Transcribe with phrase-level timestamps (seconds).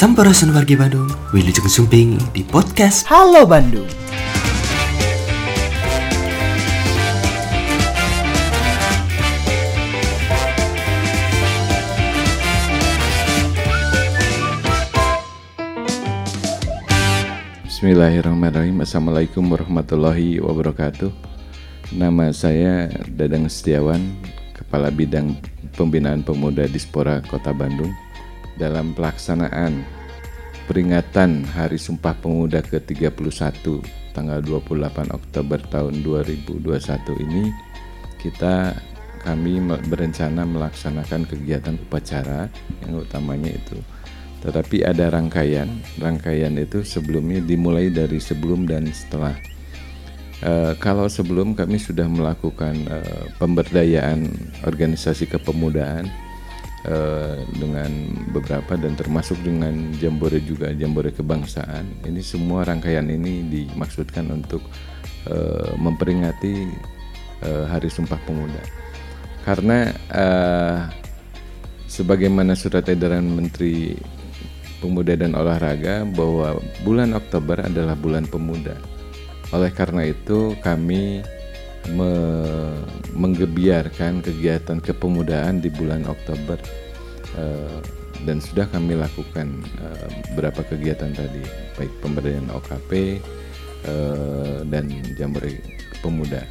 [0.00, 3.04] Sampurasun wargi Bandung, Wilujeng Sumping di podcast.
[3.04, 3.84] Halo Bandung.
[17.68, 18.80] Bismillahirrahmanirrahim.
[18.80, 21.12] Assalamualaikum warahmatullahi wabarakatuh.
[21.92, 24.00] Nama saya Dadang Setiawan
[24.56, 25.36] Kepala Bidang
[25.76, 27.92] Pembinaan Pemuda Dispora Kota Bandung
[28.58, 29.82] Dalam pelaksanaan
[30.70, 33.62] peringatan Hari Sumpah Pemuda ke-31
[34.14, 37.50] tanggal 28 Oktober tahun 2021 ini
[38.22, 38.76] kita
[39.20, 42.48] kami berencana melaksanakan kegiatan upacara
[42.86, 43.76] yang utamanya itu.
[44.40, 45.68] Tetapi ada rangkaian
[46.00, 49.36] rangkaian itu sebelumnya dimulai dari sebelum dan setelah.
[50.40, 54.24] Uh, kalau sebelum kami sudah melakukan uh, pemberdayaan
[54.64, 56.08] organisasi kepemudaan
[56.86, 57.90] uh, dengan
[58.30, 64.62] beberapa dan termasuk dengan jambore juga jambore kebangsaan ini semua rangkaian ini dimaksudkan untuk
[65.28, 66.68] uh, memperingati
[67.44, 68.62] uh, Hari Sumpah Pemuda
[69.40, 69.96] karena
[71.88, 73.96] sebagaimana surat edaran Menteri
[74.80, 78.74] Pemuda dan Olahraga bahwa bulan Oktober adalah bulan pemuda.
[79.52, 81.20] Oleh karena itu kami
[81.88, 82.12] me
[83.16, 86.56] menggebiarkan kegiatan kepemudaan di bulan Oktober
[87.36, 87.80] uh,
[88.24, 91.40] dan sudah kami lakukan uh, beberapa kegiatan tadi
[91.76, 93.10] baik pemberdayaan OKP uh,
[93.88, 95.56] eh, dan Jambore
[96.04, 96.44] Pemuda.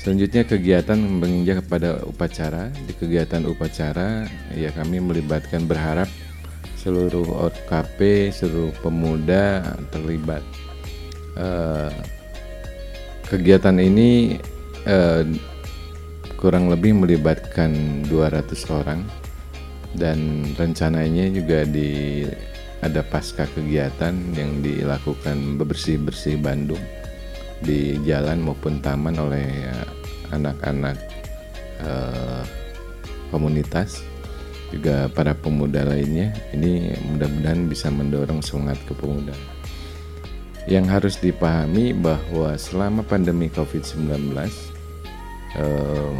[0.00, 2.72] Selanjutnya kegiatan menginjak kepada upacara.
[2.88, 4.24] Di kegiatan upacara
[4.56, 6.08] ya kami melibatkan berharap
[6.80, 10.40] seluruh OKP, seluruh pemuda terlibat.
[11.36, 11.92] Uh,
[13.30, 14.34] kegiatan ini
[14.90, 15.22] uh,
[16.34, 19.06] kurang lebih melibatkan 200 orang.
[19.90, 22.22] Dan rencananya juga di
[22.82, 26.82] ada pasca kegiatan yang dilakukan bersih-bersih Bandung.
[27.62, 29.46] Di jalan maupun taman oleh
[30.34, 30.98] anak-anak
[31.86, 32.42] uh,
[33.30, 34.02] komunitas.
[34.70, 36.30] Juga para pemuda lainnya.
[36.54, 39.59] Ini mudah-mudahan bisa mendorong semangat kepemudaan
[40.70, 44.32] yang harus dipahami bahwa selama pandemi COVID-19
[45.58, 46.14] eh,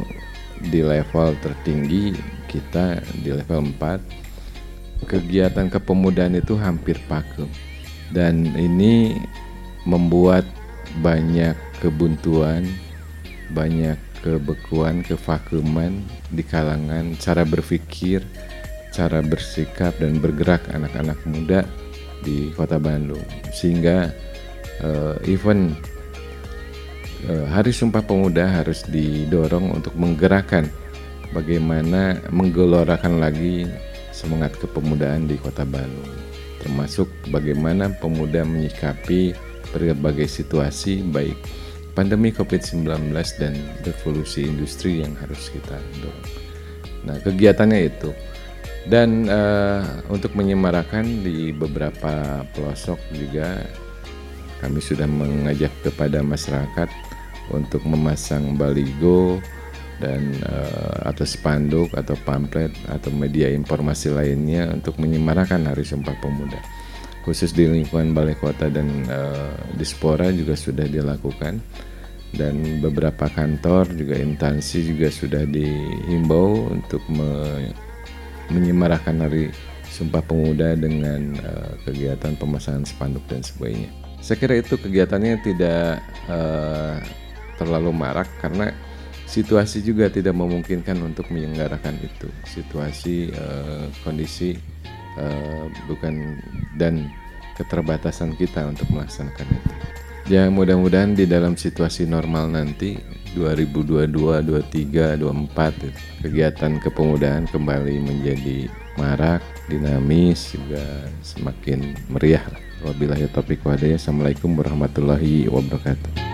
[0.69, 2.19] di level tertinggi
[2.51, 7.49] kita di level 4 kegiatan kepemudaan itu hampir pakem
[8.11, 9.17] dan ini
[9.87, 10.45] membuat
[11.01, 12.67] banyak kebuntuan
[13.55, 18.23] banyak kebekuan, kevakuman di kalangan cara berpikir,
[18.93, 21.65] cara bersikap dan bergerak anak-anak muda
[22.23, 23.25] di Kota Bandung.
[23.51, 24.13] Sehingga
[24.85, 25.77] uh, event
[27.29, 30.69] uh, Hari Sumpah Pemuda harus didorong untuk menggerakkan
[31.31, 33.69] bagaimana menggelorakan lagi
[34.11, 36.11] semangat kepemudaan di Kota Bandung.
[36.61, 39.33] Termasuk bagaimana pemuda menyikapi
[39.73, 41.39] berbagai situasi baik
[41.97, 43.55] pandemi COVID-19 dan
[43.87, 46.29] revolusi industri yang harus kita dorong.
[47.09, 48.11] Nah, kegiatannya itu.
[48.89, 53.61] Dan uh, untuk menyemarakan di beberapa pelosok juga
[54.61, 56.89] kami sudah mengajak kepada masyarakat
[57.51, 59.43] untuk memasang baligo
[60.01, 66.57] dan uh, atau spanduk atau pamflet atau media informasi lainnya untuk menyemarakan Hari Sumpah Pemuda.
[67.21, 71.61] Khusus di lingkungan Balai Kota dan uh, Dispora juga sudah dilakukan
[72.33, 77.29] dan beberapa kantor juga instansi juga sudah dihimbau untuk me
[78.51, 79.53] menyemarakan hari
[79.91, 83.93] Sumpah Pemuda dengan uh, kegiatan pemasangan spanduk dan sebagainya.
[84.21, 87.01] Saya kira itu kegiatannya tidak uh,
[87.57, 88.73] terlalu marak karena
[89.25, 92.29] situasi juga tidak memungkinkan untuk menyelenggarakan itu.
[92.45, 94.61] Situasi uh, kondisi
[95.17, 96.37] uh, bukan
[96.77, 97.09] dan
[97.57, 99.75] keterbatasan kita untuk melaksanakan itu.
[100.31, 102.95] Ya mudah-mudahan di dalam situasi normal nanti
[103.35, 104.11] 2022,
[104.47, 110.83] 23, 24 kegiatan kepemudaan kembali menjadi marak, dinamis juga
[111.23, 112.43] semakin meriah.
[112.81, 116.30] Wabillahi taufiq wa Assalamualaikum warahmatullahi wabarakatuh.